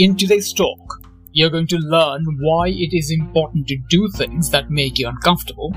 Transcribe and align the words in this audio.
In 0.00 0.16
today's 0.16 0.54
talk, 0.54 1.02
you're 1.32 1.50
going 1.50 1.66
to 1.66 1.76
learn 1.76 2.24
why 2.40 2.68
it 2.68 2.96
is 2.96 3.10
important 3.10 3.68
to 3.68 3.76
do 3.90 4.08
things 4.08 4.48
that 4.48 4.70
make 4.70 4.98
you 4.98 5.06
uncomfortable, 5.06 5.74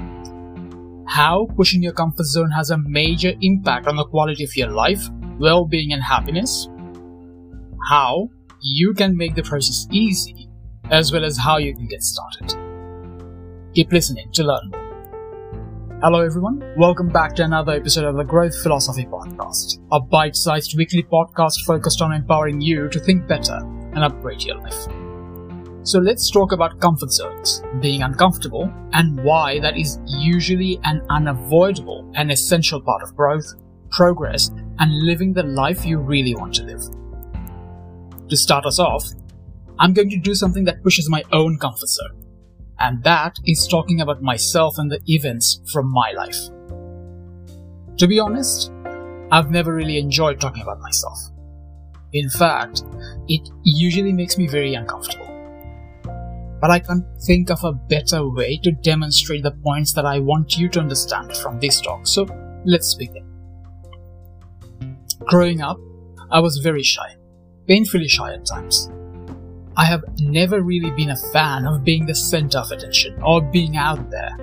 how 1.10 1.46
pushing 1.58 1.84
your 1.84 1.92
comfort 1.92 2.28
zone 2.28 2.50
has 2.52 2.70
a 2.70 2.78
major 2.78 3.34
impact 3.42 3.86
on 3.86 3.98
the 3.98 4.06
quality 4.06 4.46
of 4.46 4.56
your 4.56 4.70
life, 4.70 5.10
well 5.40 5.66
being, 5.66 5.92
and 5.92 6.02
happiness, 6.02 6.70
how 7.90 8.30
you 8.62 8.94
can 8.94 9.18
make 9.18 9.36
the 9.36 9.44
process 9.44 9.88
easy, 9.92 10.50
as 10.90 11.12
well 11.12 11.26
as 11.26 11.38
how 11.38 11.58
you 11.58 11.76
can 11.76 11.90
get 11.90 12.02
started. 12.02 12.56
Keep 13.74 13.92
listening 13.92 14.32
to 14.32 14.44
learn 14.46 14.70
more. 14.72 16.00
Hello, 16.02 16.22
everyone. 16.22 16.64
Welcome 16.78 17.10
back 17.10 17.36
to 17.36 17.44
another 17.44 17.74
episode 17.74 18.06
of 18.06 18.16
the 18.16 18.24
Growth 18.24 18.56
Philosophy 18.64 19.04
Podcast, 19.04 19.80
a 19.92 20.00
bite 20.00 20.38
sized 20.38 20.78
weekly 20.78 21.04
podcast 21.04 21.66
focused 21.66 22.02
on 22.02 22.14
empowering 22.14 22.62
you 22.62 22.88
to 22.88 23.02
think 23.02 23.28
better 23.28 23.60
and 23.96 24.04
upgrade 24.04 24.44
your 24.44 24.60
life. 24.60 24.88
So, 25.86 26.00
let's 26.00 26.32
talk 26.32 26.54
about 26.54 26.80
comfort 26.80 27.12
zones, 27.12 27.62
being 27.82 28.04
uncomfortable, 28.04 28.72
and 28.94 29.22
why 29.24 29.60
that 29.60 29.78
is 29.78 30.00
usually 30.06 30.80
an 30.84 31.06
unavoidable 31.10 32.10
and 32.16 32.32
essential 32.32 32.82
part 32.82 33.04
of 33.04 33.16
growth, 33.16 33.46
progress, 33.92 34.50
and 34.80 35.06
living 35.06 35.34
the 35.34 35.44
life 35.44 35.86
you 35.86 35.98
really 35.98 36.36
want 36.36 36.54
to 36.56 36.64
live. 36.64 36.84
To 38.30 38.38
start 38.38 38.66
us 38.66 38.80
off, 38.80 39.06
I'm 39.78 39.94
going 39.94 40.10
to 40.10 40.18
do 40.18 40.36
something 40.36 40.64
that 40.66 40.84
pushes 40.84 41.10
my 41.10 41.24
own 41.32 41.58
comfort 41.60 41.90
zone 41.90 42.24
and 42.80 43.04
that 43.04 43.38
is 43.46 43.68
talking 43.68 44.02
about 44.02 44.22
myself 44.22 44.78
and 44.78 44.92
the 44.92 45.00
events 45.06 45.62
from 45.72 45.90
my 45.92 46.12
life. 46.12 46.38
To 47.98 48.08
be 48.08 48.20
honest, 48.20 48.72
I've 49.32 49.52
never 49.52 49.74
really 49.74 49.98
enjoyed 49.98 50.42
talking 50.42 50.62
about 50.62 50.80
myself. 50.82 51.18
In 52.14 52.30
fact, 52.30 52.84
it 53.28 53.50
usually 53.64 54.14
makes 54.14 54.38
me 54.38 54.48
very 54.48 54.76
uncomfortable. 54.76 55.28
But 56.62 56.72
I 56.72 56.80
can't 56.80 57.06
think 57.26 57.50
of 57.50 57.64
a 57.64 57.74
better 57.74 58.30
way 58.30 58.58
to 58.64 58.72
demonstrate 58.72 59.44
the 59.44 59.52
points 59.52 59.94
that 59.94 60.06
I 60.06 60.20
want 60.20 60.58
you 60.58 60.70
to 60.70 60.80
understand 60.80 61.36
from 61.38 61.60
this 61.60 61.82
talk, 61.82 62.08
so 62.08 62.26
let's 62.66 62.94
begin. 62.94 63.26
Growing 65.26 65.62
up, 65.62 65.78
I 66.32 66.40
was 66.40 66.58
very 66.58 66.84
shy, 66.84 67.16
painfully 67.68 68.08
shy 68.08 68.34
at 68.34 68.46
times. 68.46 68.90
I 69.76 69.86
have 69.86 70.04
never 70.20 70.62
really 70.62 70.92
been 70.92 71.10
a 71.10 71.18
fan 71.34 71.66
of 71.66 71.84
being 71.84 72.06
the 72.06 72.16
center 72.16 72.60
of 72.60 72.72
attention 72.72 73.20
or 73.24 73.42
being 73.42 73.76
out 73.76 74.12
there. 74.12 74.38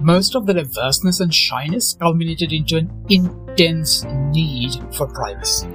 Most 0.00 0.34
of 0.34 0.46
the 0.46 0.54
nervousness 0.54 1.20
and 1.20 1.32
shyness 1.32 1.94
culminated 1.94 2.52
into 2.52 2.76
an 2.76 2.90
intense 3.08 4.04
need 4.04 4.74
for 4.92 5.06
privacy. 5.06 5.68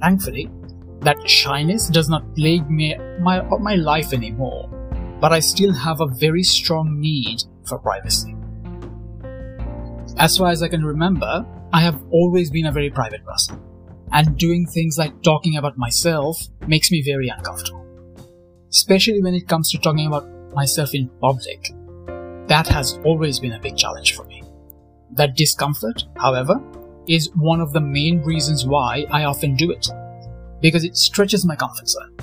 Thankfully, 0.00 0.50
that 1.00 1.28
shyness 1.28 1.88
does 1.88 2.08
not 2.08 2.34
plague 2.34 2.68
me 2.70 2.96
my, 3.20 3.42
my 3.58 3.74
life 3.74 4.12
anymore, 4.12 4.68
but 5.20 5.32
I 5.32 5.40
still 5.40 5.72
have 5.72 6.00
a 6.00 6.06
very 6.06 6.42
strong 6.42 7.00
need 7.00 7.44
for 7.64 7.78
privacy. 7.78 8.34
As 10.16 10.38
far 10.38 10.50
as 10.50 10.62
I 10.62 10.68
can 10.68 10.84
remember, 10.84 11.44
I 11.72 11.80
have 11.80 12.00
always 12.10 12.50
been 12.50 12.66
a 12.66 12.72
very 12.72 12.90
private 12.90 13.24
person 13.24 13.60
and 14.12 14.38
doing 14.38 14.66
things 14.66 14.96
like 14.96 15.22
talking 15.22 15.56
about 15.56 15.76
myself 15.76 16.40
makes 16.66 16.90
me 16.90 17.02
very 17.02 17.28
uncomfortable. 17.28 17.84
Especially 18.70 19.22
when 19.22 19.34
it 19.34 19.48
comes 19.48 19.70
to 19.72 19.78
talking 19.78 20.06
about 20.06 20.26
myself 20.54 20.94
in 20.94 21.10
public. 21.20 21.72
That 22.46 22.68
has 22.68 22.98
always 23.04 23.40
been 23.40 23.52
a 23.52 23.60
big 23.60 23.76
challenge 23.76 24.14
for 24.14 24.24
me. 24.24 24.42
That 25.10 25.36
discomfort, 25.36 26.04
however, 26.16 26.60
is 27.08 27.30
one 27.34 27.60
of 27.60 27.72
the 27.72 27.80
main 27.80 28.22
reasons 28.22 28.66
why 28.66 29.06
I 29.10 29.24
often 29.24 29.56
do 29.56 29.70
it. 29.70 29.88
Because 30.60 30.84
it 30.84 30.96
stretches 30.96 31.44
my 31.44 31.56
comfort 31.56 31.88
zone. 31.88 32.16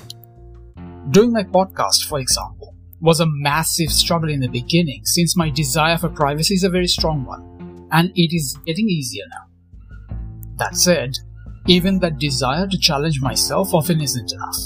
Doing 1.10 1.32
my 1.32 1.42
podcast, 1.42 2.06
for 2.08 2.20
example, 2.20 2.74
was 3.00 3.20
a 3.20 3.26
massive 3.26 3.90
struggle 3.90 4.30
in 4.30 4.40
the 4.40 4.48
beginning 4.48 5.04
since 5.04 5.36
my 5.36 5.50
desire 5.50 5.98
for 5.98 6.08
privacy 6.08 6.54
is 6.54 6.64
a 6.64 6.70
very 6.70 6.86
strong 6.86 7.24
one, 7.24 7.88
and 7.90 8.12
it 8.14 8.34
is 8.34 8.56
getting 8.64 8.88
easier 8.88 9.24
now. 9.30 10.16
That 10.58 10.76
said, 10.76 11.18
even 11.66 11.98
that 11.98 12.18
desire 12.18 12.68
to 12.68 12.78
challenge 12.78 13.20
myself 13.20 13.74
often 13.74 14.00
isn't 14.00 14.32
enough. 14.32 14.56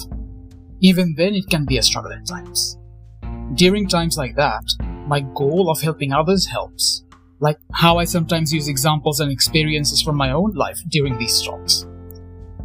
Even 0.81 1.15
then, 1.17 1.35
it 1.35 1.49
can 1.49 1.65
be 1.65 1.79
a 1.79 1.83
struggle 1.83 2.13
at 2.13 2.27
times. 2.27 2.77
During 3.55 3.89
times 3.89 4.19
like 4.19 4.37
that, 4.37 4.65
my 5.07 5.21
goal 5.21 5.71
of 5.71 5.81
helping 5.81 6.13
others 6.13 6.47
helps, 6.47 7.06
like 7.41 7.59
how 7.73 7.99
I 7.99 8.05
sometimes 8.05 8.53
use 8.53 8.69
examples 8.69 9.21
and 9.21 9.31
experiences 9.31 10.03
from 10.03 10.17
my 10.17 10.33
own 10.33 10.53
life 10.53 10.79
during 10.89 11.19
these 11.19 11.43
talks. 11.43 11.87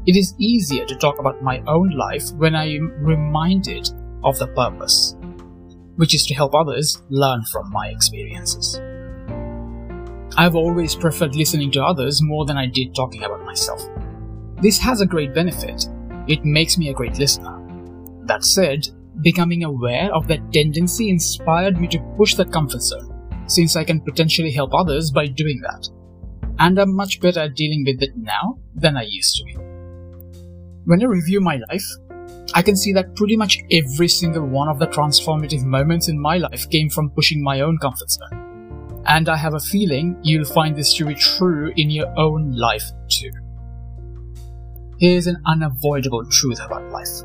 It 0.07 0.15
is 0.15 0.33
easier 0.39 0.85
to 0.85 0.95
talk 0.95 1.19
about 1.19 1.43
my 1.43 1.61
own 1.67 1.89
life 1.91 2.31
when 2.33 2.55
I 2.55 2.75
am 2.75 2.91
reminded 3.03 3.89
of 4.23 4.37
the 4.39 4.47
purpose, 4.47 5.15
which 5.95 6.15
is 6.15 6.25
to 6.27 6.33
help 6.33 6.55
others 6.55 7.01
learn 7.09 7.43
from 7.45 7.71
my 7.71 7.89
experiences. 7.89 8.79
I've 10.37 10.55
always 10.55 10.95
preferred 10.95 11.35
listening 11.35 11.71
to 11.71 11.83
others 11.83 12.21
more 12.21 12.45
than 12.45 12.57
I 12.57 12.65
did 12.65 12.95
talking 12.95 13.23
about 13.23 13.43
myself. 13.45 13.83
This 14.61 14.79
has 14.79 15.01
a 15.01 15.05
great 15.05 15.33
benefit. 15.33 15.87
It 16.27 16.45
makes 16.45 16.77
me 16.77 16.89
a 16.89 16.93
great 16.93 17.17
listener. 17.17 17.59
That 18.25 18.43
said, 18.43 18.87
becoming 19.21 19.63
aware 19.63 20.13
of 20.15 20.27
that 20.27 20.53
tendency 20.53 21.09
inspired 21.09 21.79
me 21.79 21.87
to 21.89 21.99
push 22.17 22.35
that 22.35 22.51
comfort 22.51 22.81
zone, 22.81 23.10
since 23.51 23.75
I 23.75 23.84
can 23.84 24.01
potentially 24.01 24.51
help 24.51 24.73
others 24.73 25.12
by 25.12 25.28
doing 25.28 25.62
that. 25.62 25.89
And 26.59 26.79
I'm 26.79 26.95
much 26.95 27.19
better 27.19 27.41
at 27.41 27.56
dealing 27.56 27.84
with 27.85 28.01
it 28.01 28.12
now 28.16 28.59
than 28.75 28.97
I 28.97 29.03
used 29.03 29.35
to 29.38 29.45
be. 29.45 29.56
When 30.85 31.01
I 31.01 31.06
review 31.06 31.41
my 31.41 31.59
life, 31.69 31.85
I 32.53 32.61
can 32.61 32.75
see 32.75 32.94
that 32.94 33.16
pretty 33.16 33.38
much 33.38 33.57
every 33.72 34.07
single 34.07 34.45
one 34.45 34.67
of 34.67 34.79
the 34.79 34.88
transformative 34.88 35.63
moments 35.63 36.09
in 36.09 36.19
my 36.19 36.38
life 36.38 36.69
came 36.69 36.90
from 36.90 37.11
pushing 37.11 37.44
my 37.44 37.61
own 37.61 37.78
comfort 37.78 38.09
zone. 38.09 39.03
And 39.06 39.29
I 39.29 39.38
have 39.38 39.53
a 39.53 39.59
feeling 39.59 40.17
you'll 40.22 40.45
find 40.45 40.75
this 40.75 40.94
to 40.95 41.06
be 41.06 41.16
true 41.16 41.72
in 41.75 41.90
your 41.90 42.13
own 42.17 42.51
life 42.51 42.84
too. 43.09 43.31
Here's 45.00 45.28
an 45.28 45.41
unavoidable 45.47 46.25
truth 46.29 46.59
about 46.63 46.91
life. 46.91 47.23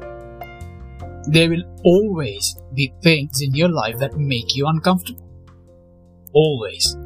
There 1.28 1.50
will 1.50 1.64
always 1.84 2.56
be 2.74 2.94
things 3.02 3.42
in 3.42 3.54
your 3.54 3.68
life 3.68 3.98
that 3.98 4.16
make 4.16 4.56
you 4.56 4.66
uncomfortable. 4.66 5.25
Always. 6.36 6.98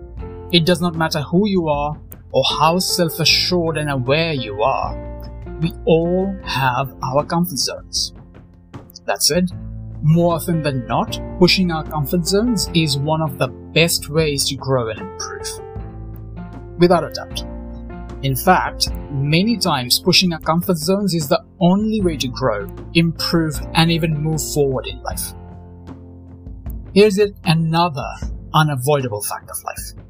It 0.50 0.66
does 0.66 0.80
not 0.80 0.96
matter 0.96 1.20
who 1.22 1.46
you 1.46 1.68
are 1.68 1.96
or 2.32 2.42
how 2.58 2.80
self 2.80 3.20
assured 3.20 3.78
and 3.78 3.88
aware 3.88 4.32
you 4.32 4.60
are, 4.60 5.30
we 5.60 5.72
all 5.84 6.36
have 6.44 6.92
our 7.00 7.24
comfort 7.24 7.58
zones. 7.58 8.12
That 9.04 9.22
said, 9.22 9.50
more 10.02 10.34
often 10.34 10.62
than 10.62 10.84
not, 10.88 11.20
pushing 11.38 11.70
our 11.70 11.84
comfort 11.84 12.26
zones 12.26 12.68
is 12.74 12.98
one 12.98 13.22
of 13.22 13.38
the 13.38 13.46
best 13.46 14.08
ways 14.08 14.48
to 14.48 14.56
grow 14.56 14.88
and 14.88 14.98
improve. 14.98 15.48
Without 16.78 17.04
a 17.04 17.10
doubt. 17.10 17.42
In 18.24 18.34
fact, 18.34 18.90
many 19.12 19.56
times 19.56 20.00
pushing 20.00 20.32
our 20.32 20.40
comfort 20.40 20.76
zones 20.76 21.14
is 21.14 21.28
the 21.28 21.44
only 21.60 22.00
way 22.00 22.16
to 22.16 22.26
grow, 22.26 22.66
improve, 22.94 23.54
and 23.74 23.92
even 23.92 24.20
move 24.20 24.42
forward 24.52 24.88
in 24.88 25.00
life. 25.04 25.34
Here's 26.94 27.16
yet 27.16 27.30
another 27.44 28.12
unavoidable 28.54 29.22
fact 29.22 29.50
of 29.50 29.62
life, 29.64 30.04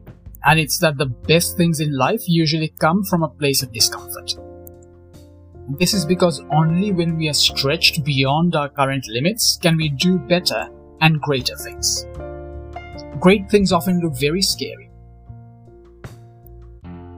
and 0.44 0.58
it's 0.58 0.78
that 0.78 0.98
the 0.98 1.06
best 1.06 1.56
things 1.56 1.80
in 1.80 1.96
life 1.96 2.22
usually 2.26 2.72
come 2.80 3.04
from 3.04 3.22
a 3.22 3.28
place 3.28 3.62
of 3.62 3.72
discomfort. 3.72 4.34
This 5.78 5.94
is 5.94 6.04
because 6.04 6.42
only 6.52 6.90
when 6.92 7.16
we 7.16 7.28
are 7.28 7.34
stretched 7.34 8.04
beyond 8.04 8.56
our 8.56 8.68
current 8.68 9.06
limits 9.08 9.58
can 9.62 9.76
we 9.76 9.88
do 9.88 10.18
better 10.18 10.68
and 11.00 11.20
greater 11.20 11.56
things. 11.56 12.06
Great 13.20 13.48
things 13.50 13.72
often 13.72 14.00
look 14.00 14.18
very 14.18 14.42
scary 14.42 14.90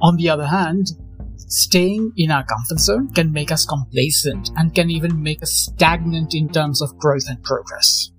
on 0.02 0.16
the 0.16 0.28
other 0.28 0.46
hand, 0.46 0.88
staying 1.36 2.12
in 2.16 2.32
our 2.32 2.44
comfort 2.44 2.80
zone 2.80 3.08
can 3.10 3.32
make 3.32 3.52
us 3.52 3.64
complacent 3.64 4.50
and 4.56 4.74
can 4.74 4.90
even 4.90 5.22
make 5.22 5.42
us 5.42 5.52
stagnant 5.52 6.34
in 6.34 6.48
terms 6.48 6.82
of 6.82 6.98
growth 6.98 7.28
and 7.28 7.40
progress. 7.44 8.10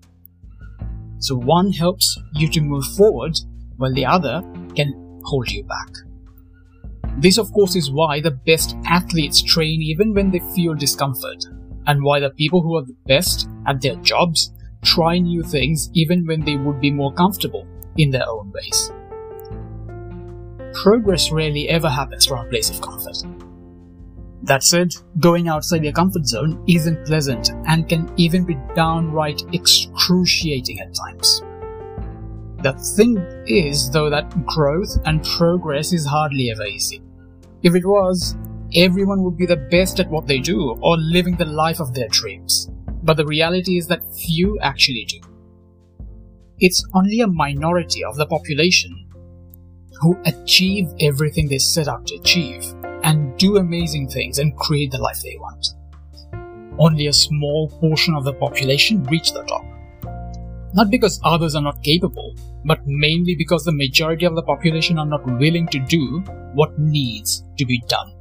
So 1.23 1.35
one 1.35 1.71
helps 1.71 2.17
you 2.33 2.49
to 2.49 2.61
move 2.61 2.85
forward 2.97 3.39
while 3.77 3.93
the 3.93 4.05
other 4.05 4.41
can 4.75 5.21
hold 5.23 5.49
you 5.49 5.63
back. 5.63 5.87
This, 7.17 7.37
of 7.37 7.51
course, 7.53 7.75
is 7.75 7.91
why 7.91 8.19
the 8.19 8.31
best 8.31 8.75
athletes 8.85 9.41
train 9.41 9.81
even 9.81 10.13
when 10.13 10.31
they 10.31 10.41
feel 10.55 10.73
discomfort, 10.73 11.45
and 11.87 12.03
why 12.03 12.19
the 12.19 12.31
people 12.31 12.61
who 12.61 12.75
are 12.75 12.85
the 12.85 12.97
best 13.07 13.47
at 13.67 13.81
their 13.81 13.95
jobs 13.97 14.51
try 14.83 15.17
new 15.17 15.43
things 15.43 15.89
even 15.93 16.25
when 16.25 16.41
they 16.41 16.57
would 16.57 16.81
be 16.81 16.91
more 16.91 17.13
comfortable 17.13 17.65
in 17.97 18.11
their 18.11 18.27
own 18.27 18.51
ways 18.51 18.91
progress 20.73 21.31
rarely 21.31 21.69
ever 21.69 21.89
happens 21.89 22.25
from 22.25 22.45
a 22.45 22.49
place 22.49 22.69
of 22.69 22.81
comfort. 22.81 23.17
That 24.43 24.63
said, 24.63 24.93
going 25.19 25.47
outside 25.47 25.85
your 25.85 25.93
comfort 25.93 26.25
zone 26.25 26.61
isn't 26.67 27.05
pleasant 27.05 27.51
and 27.65 27.87
can 27.87 28.11
even 28.17 28.43
be 28.43 28.57
downright 28.75 29.41
excruciating 29.53 30.81
at 30.81 30.93
times. 30.93 31.41
The 32.61 32.73
thing 32.97 33.17
is, 33.47 33.89
though, 33.89 34.09
that 34.09 34.45
growth 34.45 34.97
and 35.05 35.23
progress 35.23 35.93
is 35.93 36.05
hardly 36.05 36.51
ever 36.51 36.65
easy. 36.65 37.01
If 37.61 37.73
it 37.73 37.85
was, 37.85 38.35
everyone 38.75 39.23
would 39.23 39.37
be 39.37 39.45
the 39.45 39.55
best 39.71 40.01
at 40.01 40.09
what 40.09 40.27
they 40.27 40.39
do 40.39 40.77
or 40.81 40.97
living 40.97 41.37
the 41.37 41.45
life 41.45 41.79
of 41.79 41.93
their 41.93 42.09
dreams. 42.09 42.69
But 43.01 43.15
the 43.15 43.25
reality 43.25 43.77
is 43.77 43.87
that 43.87 44.03
few 44.13 44.59
actually 44.59 45.05
do. 45.05 45.19
It's 46.59 46.85
only 46.93 47.21
a 47.21 47.27
minority 47.27 48.03
of 48.03 48.17
the 48.17 48.25
population 48.25 49.09
who 50.01 50.17
achieve 50.25 50.89
everything 50.99 51.47
they 51.47 51.59
set 51.59 51.87
out 51.87 52.07
to 52.07 52.15
achieve 52.15 52.73
and 53.03 53.37
do 53.37 53.57
amazing 53.57 54.09
things 54.09 54.39
and 54.39 54.55
create 54.57 54.91
the 54.91 54.97
life 54.97 55.21
they 55.21 55.37
want. 55.39 55.67
Only 56.79 57.07
a 57.07 57.13
small 57.13 57.69
portion 57.69 58.15
of 58.15 58.23
the 58.23 58.33
population 58.33 59.03
reach 59.03 59.33
the 59.33 59.43
top. 59.43 59.65
Not 60.73 60.89
because 60.89 61.19
others 61.23 61.55
are 61.55 61.61
not 61.61 61.83
capable, 61.83 62.35
but 62.65 62.79
mainly 62.85 63.35
because 63.35 63.63
the 63.63 63.71
majority 63.71 64.25
of 64.25 64.35
the 64.35 64.41
population 64.41 64.97
are 64.97 65.05
not 65.05 65.25
willing 65.39 65.67
to 65.67 65.79
do 65.79 66.23
what 66.53 66.79
needs 66.79 67.43
to 67.57 67.65
be 67.65 67.83
done. 67.87 68.11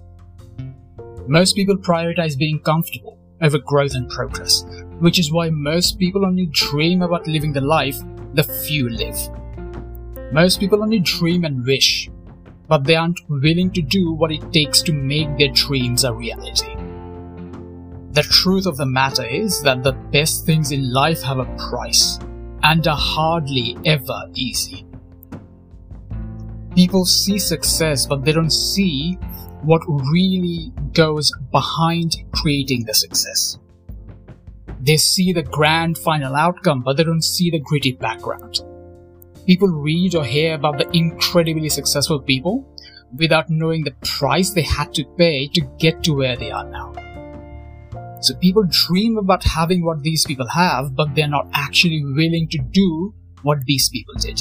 Most 1.26 1.56
people 1.56 1.76
prioritize 1.76 2.36
being 2.36 2.60
comfortable 2.60 3.18
over 3.40 3.58
growth 3.58 3.94
and 3.94 4.08
progress, 4.10 4.64
which 4.98 5.18
is 5.18 5.32
why 5.32 5.50
most 5.50 5.98
people 5.98 6.26
only 6.26 6.46
dream 6.46 7.02
about 7.02 7.26
living 7.26 7.52
the 7.52 7.60
life 7.60 7.98
the 8.34 8.42
few 8.42 8.88
live. 8.88 9.16
Most 10.32 10.60
people 10.60 10.82
only 10.82 11.00
dream 11.00 11.44
and 11.44 11.64
wish, 11.64 12.10
but 12.72 12.84
they 12.84 12.94
aren't 12.96 13.20
willing 13.28 13.70
to 13.70 13.82
do 13.82 14.12
what 14.12 14.32
it 14.32 14.50
takes 14.50 14.80
to 14.80 14.94
make 14.94 15.36
their 15.36 15.50
dreams 15.50 16.04
a 16.04 16.12
reality. 16.14 16.74
The 18.12 18.22
truth 18.22 18.64
of 18.64 18.78
the 18.78 18.86
matter 18.86 19.26
is 19.26 19.60
that 19.60 19.82
the 19.82 19.92
best 19.92 20.46
things 20.46 20.72
in 20.72 20.90
life 20.90 21.20
have 21.20 21.38
a 21.38 21.54
price 21.68 22.18
and 22.62 22.88
are 22.88 22.96
hardly 22.96 23.76
ever 23.84 24.22
easy. 24.32 24.86
People 26.74 27.04
see 27.04 27.38
success, 27.38 28.06
but 28.06 28.24
they 28.24 28.32
don't 28.32 28.48
see 28.48 29.18
what 29.60 29.82
really 30.10 30.72
goes 30.94 31.30
behind 31.50 32.24
creating 32.32 32.86
the 32.86 32.94
success. 32.94 33.58
They 34.80 34.96
see 34.96 35.34
the 35.34 35.42
grand 35.42 35.98
final 35.98 36.34
outcome, 36.34 36.80
but 36.82 36.96
they 36.96 37.04
don't 37.04 37.22
see 37.22 37.50
the 37.50 37.60
gritty 37.60 37.92
background. 37.92 38.62
People 39.46 39.68
read 39.68 40.14
or 40.14 40.24
hear 40.24 40.54
about 40.54 40.78
the 40.78 40.88
incredibly 40.96 41.68
successful 41.68 42.20
people 42.20 42.64
without 43.18 43.50
knowing 43.50 43.84
the 43.84 43.94
price 44.02 44.50
they 44.50 44.62
had 44.62 44.94
to 44.94 45.04
pay 45.18 45.48
to 45.48 45.60
get 45.78 46.02
to 46.04 46.14
where 46.14 46.36
they 46.36 46.50
are 46.50 46.64
now. 46.64 46.92
So 48.20 48.36
people 48.36 48.62
dream 48.68 49.18
about 49.18 49.42
having 49.42 49.84
what 49.84 50.02
these 50.02 50.24
people 50.24 50.46
have, 50.48 50.94
but 50.94 51.14
they're 51.14 51.26
not 51.26 51.48
actually 51.52 52.04
willing 52.04 52.48
to 52.52 52.58
do 52.58 53.14
what 53.42 53.64
these 53.64 53.88
people 53.88 54.14
did. 54.14 54.40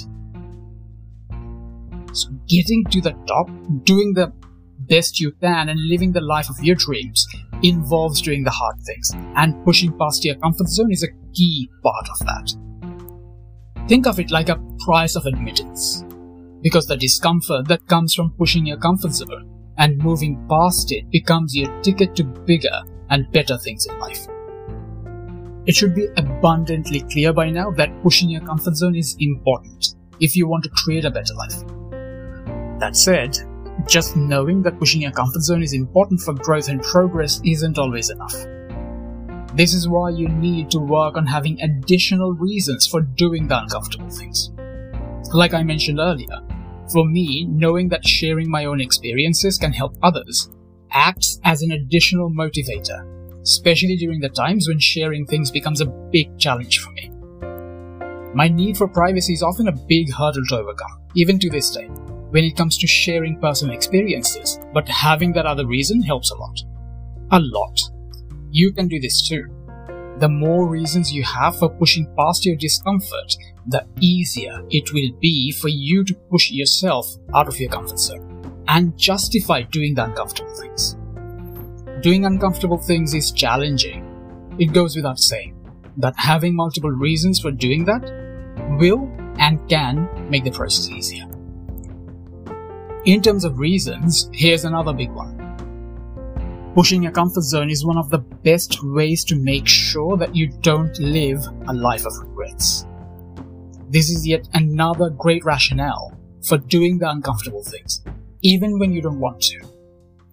So 2.16 2.30
getting 2.48 2.86
to 2.92 3.02
the 3.02 3.14
top, 3.28 3.50
doing 3.84 4.14
the 4.14 4.32
best 4.80 5.20
you 5.20 5.32
can, 5.32 5.70
and 5.70 5.80
living 5.88 6.12
the 6.12 6.22
life 6.22 6.50
of 6.50 6.64
your 6.64 6.76
dreams 6.76 7.28
involves 7.64 8.22
doing 8.22 8.44
the 8.44 8.52
hard 8.52 8.76
things, 8.86 9.12
and 9.36 9.66
pushing 9.66 9.98
past 9.98 10.24
your 10.26 10.36
comfort 10.36 10.68
zone 10.68 10.92
is 10.92 11.04
a 11.04 11.34
key 11.34 11.70
part 11.82 12.08
of 12.10 12.20
that. 12.28 12.71
Think 13.88 14.08
of 14.08 14.20
it 14.20 14.32
like 14.32 14.50
a 14.50 14.62
price 14.86 15.16
of 15.16 15.26
admittance, 15.26 16.06
because 16.62 16.88
the 16.88 16.98
discomfort 16.98 17.68
that 17.68 17.86
comes 17.88 18.14
from 18.14 18.34
pushing 18.38 18.66
your 18.66 18.78
comfort 18.78 19.12
zone 19.12 19.50
and 19.78 19.98
moving 19.98 20.46
past 20.48 20.92
it 20.92 21.10
becomes 21.10 21.56
your 21.56 21.70
ticket 21.82 22.16
to 22.16 22.24
bigger 22.24 22.82
and 23.10 23.32
better 23.32 23.58
things 23.58 23.86
in 23.86 24.00
life. 24.00 24.28
It 25.66 25.76
should 25.76 25.94
be 25.94 26.08
abundantly 26.18 27.02
clear 27.02 27.34
by 27.34 27.50
now 27.50 27.72
that 27.72 28.02
pushing 28.02 28.30
your 28.30 28.42
comfort 28.42 28.76
zone 28.76 28.96
is 28.96 29.16
important 29.20 29.96
if 30.20 30.36
you 30.36 30.48
want 30.48 30.64
to 30.64 30.70
create 30.70 31.06
a 31.06 31.12
better 31.12 31.34
life. 31.36 31.60
That 32.80 32.96
said, 32.96 33.38
just 33.88 34.16
knowing 34.16 34.62
that 34.64 34.80
pushing 34.80 35.02
your 35.02 35.12
comfort 35.12 35.42
zone 35.42 35.64
is 35.64 35.74
important 35.74 36.22
for 36.22 36.34
growth 36.34 36.70
and 36.70 36.82
progress 36.82 37.42
isn't 37.44 37.78
always 37.78 38.10
enough. 38.10 38.36
This 39.54 39.74
is 39.74 39.88
why 39.88 40.12
you 40.12 40.30
need 40.30 40.72
to 40.72 40.80
work 40.80 41.18
on 41.18 41.26
having 41.26 41.62
additional 41.62 42.34
reasons 42.34 42.88
for 42.88 43.02
doing 43.02 43.48
the 43.48 43.60
uncomfortable 43.60 44.10
things. 44.10 44.50
Like 45.34 45.54
I 45.54 45.62
mentioned 45.62 46.00
earlier, 46.00 46.42
for 46.92 47.06
me, 47.06 47.46
knowing 47.46 47.90
that 47.90 48.08
sharing 48.08 48.50
my 48.50 48.66
own 48.66 48.80
experiences 48.80 49.58
can 49.58 49.74
help 49.74 49.96
others 50.02 50.50
acts 50.92 51.40
as 51.44 51.62
an 51.62 51.72
additional 51.72 52.30
motivator, 52.30 53.42
especially 53.42 53.96
during 53.96 54.20
the 54.20 54.30
times 54.30 54.68
when 54.68 54.80
sharing 54.80 55.26
things 55.26 55.52
becomes 55.52 55.82
a 55.82 55.86
big 55.86 56.38
challenge 56.38 56.80
for 56.80 56.92
me. 56.92 57.10
My 58.34 58.48
need 58.48 58.78
for 58.78 58.88
privacy 58.88 59.34
is 59.34 59.44
often 59.44 59.68
a 59.68 59.86
big 59.88 60.12
hurdle 60.12 60.46
to 60.50 60.58
overcome, 60.58 61.02
even 61.16 61.40
to 61.40 61.50
this 61.50 61.70
day, 61.72 61.88
when 62.30 62.44
it 62.46 62.56
comes 62.56 62.78
to 62.78 62.88
sharing 62.88 63.40
personal 63.40 63.76
experiences, 63.76 64.60
but 64.74 64.88
having 64.88 65.34
that 65.34 65.46
other 65.46 65.68
reason 65.68 66.02
helps 66.02 66.32
a 66.32 66.36
lot. 66.36 66.58
A 67.32 67.40
lot. 67.40 67.80
You 68.52 68.74
can 68.74 68.88
do 68.90 69.00
this 69.00 69.28
too. 69.28 69.46
The 70.20 70.28
more 70.30 70.68
reasons 70.68 71.14
you 71.14 71.24
have 71.24 71.58
for 71.58 71.70
pushing 71.70 72.14
past 72.18 72.46
your 72.46 72.58
discomfort, 72.58 73.36
the 73.66 73.86
easier 74.02 74.62
it 74.70 74.94
will 74.94 75.18
be 75.20 75.52
for 75.52 75.70
you 75.70 76.04
to 76.04 76.14
push 76.30 76.52
yourself 76.52 77.08
out 77.34 77.48
of 77.48 77.60
your 77.60 77.72
comfort 77.72 77.98
zone 77.98 78.64
and 78.68 78.98
justify 78.98 79.62
doing 79.62 79.96
the 79.96 80.04
uncomfortable 80.04 80.54
things. 80.56 80.98
Doing 82.02 82.26
uncomfortable 82.26 82.78
things 82.78 83.14
is 83.14 83.32
challenging. 83.32 84.06
It 84.60 84.74
goes 84.74 84.96
without 84.96 85.18
saying 85.18 85.56
that 85.98 86.14
having 86.18 86.56
multiple 86.56 86.92
reasons 86.92 87.40
for 87.40 87.52
doing 87.52 87.86
that 87.86 88.04
will 88.80 89.10
and 89.40 89.68
can 89.70 90.10
make 90.30 90.44
the 90.44 90.52
process 90.52 90.90
easier. 90.90 91.26
In 93.06 93.22
terms 93.22 93.46
of 93.46 93.60
reasons, 93.60 94.30
here's 94.34 94.66
another 94.66 94.94
big 94.94 95.10
one. 95.12 95.41
Pushing 96.74 97.04
your 97.04 97.12
comfort 97.12 97.42
zone 97.44 97.70
is 97.70 97.86
one 97.86 97.98
of 97.98 98.10
the 98.10 98.20
best 98.20 98.82
ways 98.82 99.26
to 99.26 99.36
make 99.36 99.68
sure 99.68 100.16
that 100.16 100.34
you 100.34 100.48
don't 100.62 100.98
live 101.00 101.46
a 101.68 101.74
life 101.74 102.06
of 102.06 102.18
regrets. 102.18 102.86
This 103.90 104.10
is 104.10 104.26
yet 104.26 104.48
another 104.54 105.10
great 105.10 105.44
rationale 105.44 106.18
for 106.48 106.58
doing 106.58 106.98
the 106.98 107.10
uncomfortable 107.10 107.64
things 107.64 108.02
even 108.42 108.80
when 108.80 108.92
you 108.92 109.02
don't 109.02 109.20
want 109.20 109.42
to, 109.42 109.62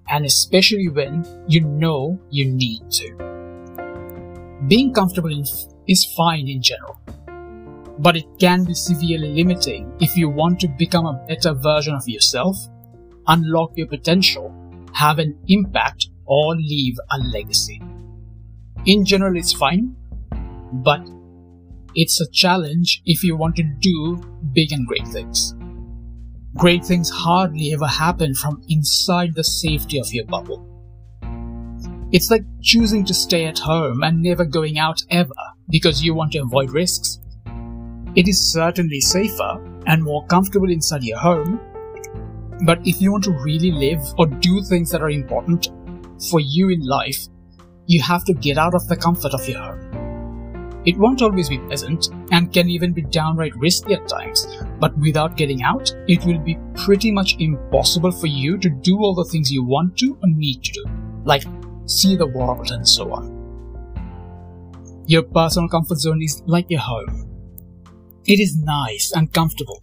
and 0.08 0.24
especially 0.24 0.88
when 0.88 1.26
you 1.46 1.60
know 1.60 2.18
you 2.30 2.46
need 2.46 2.88
to. 2.90 3.14
Being 4.66 4.94
comfortable 4.94 5.30
is 5.88 6.14
fine 6.16 6.48
in 6.48 6.62
general, 6.62 7.00
but 7.98 8.16
it 8.16 8.26
can 8.38 8.64
be 8.64 8.74
severely 8.74 9.34
limiting 9.34 9.92
if 10.00 10.16
you 10.16 10.28
want 10.28 10.60
to 10.60 10.68
become 10.68 11.06
a 11.06 11.24
better 11.26 11.52
version 11.52 11.94
of 11.94 12.08
yourself, 12.08 12.56
unlock 13.26 13.72
your 13.76 13.88
potential, 13.88 14.54
have 14.94 15.18
an 15.18 15.38
impact, 15.48 16.08
or 16.28 16.54
leave 16.54 16.96
a 17.10 17.18
legacy. 17.18 17.80
In 18.86 19.04
general, 19.04 19.36
it's 19.36 19.52
fine, 19.52 19.96
but 20.72 21.00
it's 21.94 22.20
a 22.20 22.30
challenge 22.30 23.02
if 23.06 23.24
you 23.24 23.36
want 23.36 23.56
to 23.56 23.62
do 23.62 24.22
big 24.52 24.72
and 24.72 24.86
great 24.86 25.08
things. 25.08 25.54
Great 26.56 26.84
things 26.84 27.10
hardly 27.10 27.72
ever 27.72 27.86
happen 27.86 28.34
from 28.34 28.62
inside 28.68 29.34
the 29.34 29.44
safety 29.44 29.98
of 29.98 30.12
your 30.12 30.26
bubble. 30.26 30.64
It's 32.10 32.30
like 32.30 32.44
choosing 32.62 33.04
to 33.04 33.14
stay 33.14 33.46
at 33.46 33.58
home 33.58 34.02
and 34.02 34.22
never 34.22 34.44
going 34.44 34.78
out 34.78 35.02
ever 35.10 35.34
because 35.68 36.02
you 36.02 36.14
want 36.14 36.32
to 36.32 36.38
avoid 36.38 36.70
risks. 36.70 37.18
It 38.14 38.28
is 38.28 38.52
certainly 38.52 39.00
safer 39.00 39.62
and 39.86 40.02
more 40.02 40.26
comfortable 40.26 40.70
inside 40.70 41.02
your 41.02 41.18
home, 41.18 41.60
but 42.64 42.78
if 42.86 43.00
you 43.00 43.12
want 43.12 43.24
to 43.24 43.38
really 43.44 43.70
live 43.70 44.00
or 44.18 44.26
do 44.26 44.62
things 44.62 44.90
that 44.90 45.02
are 45.02 45.10
important 45.10 45.68
for 46.30 46.40
you 46.40 46.70
in 46.70 46.80
life, 46.80 47.26
you 47.86 48.02
have 48.02 48.24
to 48.24 48.34
get 48.34 48.58
out 48.58 48.74
of 48.74 48.86
the 48.88 48.96
comfort 48.96 49.34
of 49.34 49.48
your 49.48 49.58
home. 49.58 50.82
It 50.84 50.96
won't 50.96 51.22
always 51.22 51.48
be 51.48 51.58
pleasant 51.58 52.08
and 52.30 52.52
can 52.52 52.68
even 52.70 52.92
be 52.92 53.02
downright 53.02 53.54
risky 53.56 53.94
at 53.94 54.08
times, 54.08 54.46
but 54.78 54.96
without 54.98 55.36
getting 55.36 55.62
out, 55.62 55.94
it 56.06 56.24
will 56.24 56.38
be 56.38 56.58
pretty 56.74 57.10
much 57.10 57.36
impossible 57.38 58.12
for 58.12 58.26
you 58.26 58.56
to 58.58 58.70
do 58.70 58.96
all 58.98 59.14
the 59.14 59.24
things 59.24 59.52
you 59.52 59.64
want 59.64 59.98
to 59.98 60.16
or 60.22 60.28
need 60.28 60.62
to 60.64 60.72
do, 60.72 60.84
like 61.24 61.44
see 61.86 62.16
the 62.16 62.26
world 62.26 62.70
and 62.70 62.88
so 62.88 63.12
on. 63.12 63.34
Your 65.06 65.22
personal 65.22 65.68
comfort 65.68 65.98
zone 65.98 66.22
is 66.22 66.42
like 66.46 66.70
your 66.70 66.80
home. 66.80 67.26
It 68.26 68.40
is 68.40 68.56
nice 68.56 69.12
and 69.14 69.32
comfortable, 69.32 69.82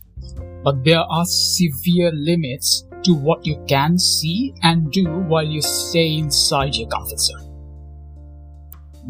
but 0.64 0.84
there 0.84 1.00
are 1.00 1.26
severe 1.26 2.12
limits 2.14 2.86
to 3.06 3.14
what 3.14 3.46
you 3.46 3.64
can 3.68 3.98
see 3.98 4.54
and 4.64 4.92
do 4.92 5.06
while 5.06 5.46
you 5.46 5.62
stay 5.62 6.18
inside 6.18 6.76
your 6.76 6.88
comfort 6.90 7.20
zone. 7.20 7.52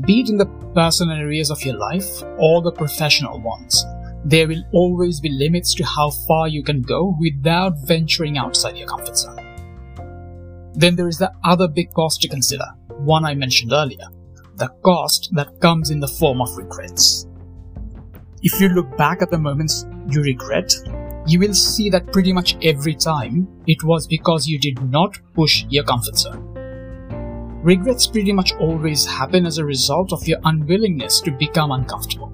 Be 0.02 0.22
it 0.22 0.30
in 0.30 0.38
the 0.38 0.46
personal 0.75 1.18
areas 1.18 1.50
of 1.50 1.64
your 1.64 1.78
life 1.78 2.22
or 2.38 2.62
the 2.62 2.72
professional 2.72 3.40
ones, 3.40 3.86
there 4.25 4.48
will 4.48 4.64
always 4.74 5.20
be 5.20 5.30
limits 5.30 5.74
to 5.75 5.86
how 5.86 6.10
far 6.28 6.48
you 6.48 6.64
can 6.64 6.82
go 6.82 7.16
without 7.20 7.74
venturing 7.86 8.38
outside 8.38 8.78
your 8.78 8.88
comfort 8.88 9.18
zone. 9.18 9.40
Then 10.74 10.96
there 10.96 11.08
is 11.08 11.18
the 11.18 11.32
other 11.44 11.68
big 11.68 11.94
cost 11.94 12.22
to 12.22 12.28
consider, 12.28 12.66
one 12.88 13.24
I 13.24 13.36
mentioned 13.36 13.72
earlier 13.72 14.06
the 14.58 14.70
cost 14.86 15.30
that 15.34 15.60
comes 15.60 15.90
in 15.90 16.00
the 16.00 16.08
form 16.08 16.42
of 16.42 16.56
regrets. 16.56 17.28
If 18.42 18.60
you 18.62 18.70
look 18.70 18.96
back 18.98 19.22
at 19.22 19.30
the 19.30 19.38
moments 19.38 19.86
you 20.10 20.22
regret, 20.22 20.74
you 21.27 21.39
will 21.39 21.53
see 21.53 21.89
that 21.89 22.12
pretty 22.12 22.32
much 22.32 22.58
every 22.63 22.96
time 22.96 23.48
it 23.67 23.84
was 23.84 24.08
because 24.08 24.48
you 24.48 24.60
did 24.60 24.82
not 24.89 25.17
push 25.34 25.65
your 25.70 25.84
comfort 25.84 26.17
zone 26.17 26.55
Regrets 27.65 28.05
pretty 28.05 28.32
much 28.32 28.53
always 28.60 29.08
happen 29.08 29.48
as 29.48 29.58
a 29.58 29.65
result 29.65 30.13
of 30.13 30.27
your 30.27 30.38
unwillingness 30.44 31.20
to 31.22 31.32
become 31.32 31.72
uncomfortable. 31.72 32.32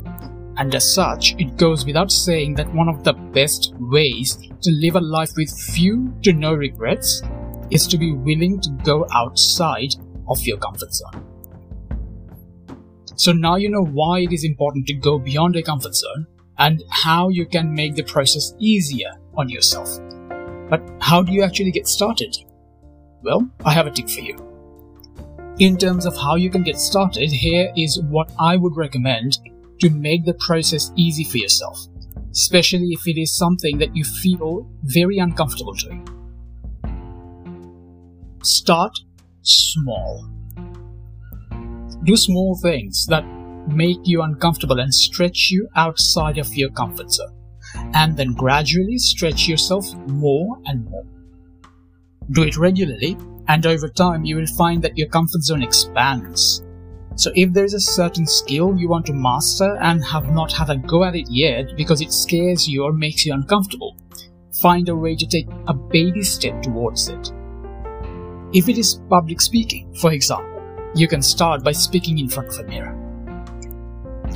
And 0.57 0.75
as 0.75 0.93
such, 0.93 1.36
it 1.39 1.55
goes 1.55 1.86
without 1.86 2.12
saying 2.12 2.55
that 2.55 2.74
one 2.74 2.89
of 2.89 3.05
the 3.05 3.13
best 3.13 3.74
ways 3.79 4.36
to 4.62 4.71
live 4.71 4.98
a 4.98 5.00
life 5.00 5.31
with 5.38 5.50
few 5.57 6.13
to 6.24 6.33
no 6.33 6.53
regrets 6.53 7.21
is 7.69 7.88
to 7.88 7.98
be 7.98 8.12
willing 8.12 8.60
to 8.60 8.71
go 8.83 9.07
outside 9.13 9.95
of 10.27 10.41
your 10.41 10.57
comfort 10.57 10.93
zone. 10.93 11.25
So 13.15 13.31
now 13.31 13.55
you 13.55 13.69
know 13.69 13.86
why 13.86 14.19
it 14.19 14.33
is 14.33 14.43
important 14.43 14.86
to 14.88 14.93
go 14.95 15.17
beyond 15.17 15.55
your 15.55 15.63
comfort 15.63 15.95
zone 15.95 16.27
and 16.62 16.84
how 16.89 17.30
you 17.30 17.46
can 17.48 17.74
make 17.74 17.96
the 17.96 18.03
process 18.03 18.53
easier 18.60 19.12
on 19.36 19.50
yourself. 19.50 19.89
But 20.70 20.82
how 21.01 21.24
do 21.24 21.32
you 21.32 21.44
actually 21.44 21.72
get 21.72 21.88
started? 21.88 22.38
Well, 23.24 23.50
I 23.65 23.74
have 23.74 23.88
a 23.88 23.91
tip 23.91 24.08
for 24.08 24.22
you. 24.22 24.38
In 25.58 25.75
terms 25.75 26.06
of 26.06 26.15
how 26.15 26.36
you 26.36 26.51
can 26.51 26.62
get 26.62 26.77
started, 26.77 27.32
here 27.32 27.74
is 27.75 28.00
what 28.10 28.32
I 28.39 28.58
would 28.58 28.77
recommend 28.77 29.39
to 29.80 29.89
make 29.89 30.24
the 30.24 30.36
process 30.36 30.91
easy 30.96 31.24
for 31.24 31.38
yourself, 31.38 31.80
especially 32.32 32.89
if 32.91 33.08
it 33.08 33.20
is 33.20 33.36
something 33.36 33.80
that 33.80 33.96
you 33.96 34.03
feel 34.03 34.70
very 34.84 35.18
uncomfortable 35.18 35.74
doing. 35.74 36.08
Start 38.44 38.96
small. 39.41 40.30
Do 42.03 42.15
small 42.15 42.56
things 42.62 43.08
that 43.08 43.25
make 43.68 44.00
you 44.03 44.22
uncomfortable 44.22 44.80
and 44.80 44.94
stretch 44.94 45.50
you 45.51 45.68
outside 45.75 46.38
of 46.38 46.53
your 46.56 46.70
comfort 46.72 47.12
zone, 47.12 47.36
and 47.94 48.18
then 48.18 48.34
gradually 48.34 48.98
stretch 48.98 49.48
yourself 49.48 49.94
more 50.08 50.58
and 50.65 50.86
more. 50.86 51.06
Do 52.32 52.44
it 52.44 52.58
regularly, 52.58 53.18
and 53.48 53.65
over 53.65 53.89
time 53.89 54.25
you 54.25 54.36
will 54.38 54.48
find 54.58 54.82
that 54.84 54.98
your 54.98 55.10
comfort 55.10 55.41
zone 55.41 55.63
expands. 55.63 56.63
So 57.15 57.32
if 57.36 57.51
there 57.51 57.65
is 57.65 57.74
a 57.74 57.80
certain 57.80 58.25
skill 58.25 58.77
you 58.77 58.88
want 58.88 59.06
to 59.08 59.13
master 59.13 59.77
and 59.82 60.03
have 60.06 60.32
not 60.32 60.51
had 60.51 60.70
a 60.70 60.77
go 60.77 61.03
at 61.03 61.15
it 61.15 61.27
yet 61.30 61.75
because 61.75 62.01
it 62.01 62.13
scares 62.13 62.68
you 62.68 62.84
or 62.84 62.94
makes 62.94 63.25
you 63.25 63.34
uncomfortable, 63.34 63.98
find 64.62 64.88
a 64.89 64.96
way 64.96 65.15
to 65.15 65.27
take 65.27 65.48
a 65.68 65.74
baby 65.74 66.24
step 66.24 66.62
towards 66.62 67.10
it. 67.10 67.32
If 68.53 68.70
it 68.70 68.77
is 68.77 69.01
public 69.10 69.41
speaking, 69.41 69.94
for 69.96 70.12
example, 70.13 70.50
you 70.96 71.08
can 71.08 71.22
start 71.22 71.63
by 71.63 71.72
speaking 71.74 72.18
in 72.20 72.30
front 72.30 72.50
of 72.50 72.60
a 72.60 72.63
mirror. 72.63 73.00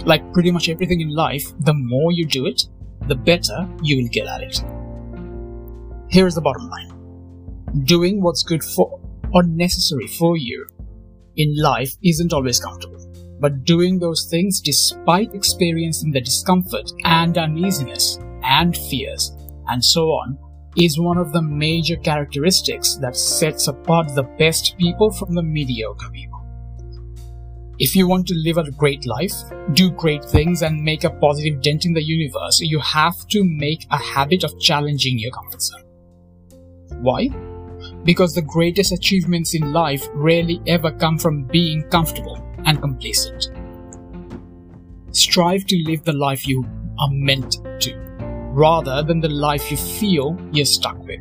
Like 0.03 0.33
pretty 0.33 0.51
much 0.51 0.69
everything 0.69 1.01
in 1.01 1.09
life, 1.09 1.53
the 1.59 1.73
more 1.73 2.11
you 2.11 2.25
do 2.25 2.45
it, 2.45 2.67
the 3.07 3.15
better 3.15 3.67
you 3.81 3.97
will 3.97 4.09
get 4.09 4.27
at 4.27 4.41
it. 4.41 4.63
Here 6.09 6.27
is 6.27 6.35
the 6.35 6.41
bottom 6.41 6.69
line. 6.69 7.83
Doing 7.85 8.21
what's 8.21 8.43
good 8.43 8.63
for 8.63 8.99
or 9.33 9.43
necessary 9.43 10.07
for 10.07 10.37
you 10.37 10.65
in 11.35 11.55
life 11.57 11.93
isn't 12.03 12.33
always 12.33 12.59
comfortable. 12.59 13.01
But 13.39 13.65
doing 13.65 13.99
those 13.99 14.27
things 14.29 14.61
despite 14.61 15.33
experiencing 15.33 16.11
the 16.11 16.21
discomfort 16.21 16.91
and 17.03 17.37
uneasiness 17.37 18.17
and 18.43 18.75
fears 18.75 19.35
and 19.67 19.83
so 19.83 20.07
on 20.07 20.37
is 20.77 20.99
one 20.99 21.17
of 21.17 21.31
the 21.31 21.41
major 21.41 21.95
characteristics 21.95 22.95
that 22.95 23.15
sets 23.15 23.67
apart 23.67 24.13
the 24.13 24.23
best 24.23 24.77
people 24.77 25.11
from 25.11 25.33
the 25.33 25.43
mediocre 25.43 26.09
people. 26.09 26.34
If 27.77 27.93
you 27.93 28.07
want 28.07 28.25
to 28.27 28.35
live 28.35 28.57
a 28.57 28.71
great 28.71 29.05
life, 29.05 29.33
do 29.73 29.91
great 29.91 30.23
things, 30.23 30.61
and 30.61 30.81
make 30.81 31.03
a 31.03 31.09
positive 31.09 31.61
dent 31.61 31.85
in 31.85 31.93
the 31.93 32.01
universe, 32.01 32.61
you 32.61 32.79
have 32.79 33.27
to 33.31 33.43
make 33.43 33.85
a 33.91 33.97
habit 33.97 34.45
of 34.45 34.57
challenging 34.61 35.19
your 35.19 35.31
comfort 35.31 35.61
zone. 35.61 35.83
Why? 37.01 37.27
Because 38.03 38.33
the 38.33 38.41
greatest 38.41 38.93
achievements 38.93 39.53
in 39.53 39.73
life 39.73 40.07
rarely 40.13 40.61
ever 40.67 40.89
come 40.89 41.17
from 41.17 41.43
being 41.43 41.83
comfortable 41.89 42.41
and 42.65 42.79
complacent. 42.79 43.49
Strive 45.11 45.65
to 45.65 45.83
live 45.85 46.05
the 46.05 46.13
life 46.13 46.47
you 46.47 46.63
are 46.97 47.09
meant 47.11 47.57
to, 47.81 47.93
rather 48.53 49.03
than 49.03 49.19
the 49.19 49.27
life 49.27 49.69
you 49.69 49.75
feel 49.75 50.37
you're 50.53 50.65
stuck 50.65 50.97
with. 51.05 51.19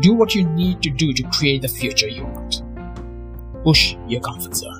Do 0.00 0.14
what 0.14 0.32
you 0.32 0.44
need 0.50 0.80
to 0.82 0.90
do 0.90 1.12
to 1.12 1.22
create 1.24 1.62
the 1.62 1.68
future 1.68 2.08
you 2.08 2.22
want. 2.22 2.62
Push 3.64 3.96
your 4.06 4.20
comfort 4.20 4.54
zone. 4.54 4.79